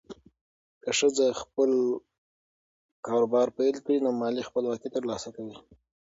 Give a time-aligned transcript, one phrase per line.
[0.83, 1.71] که ښځه خپل
[3.07, 5.57] کاروبار پیل کړي، نو مالي خپلواکي ترلاسه کوي.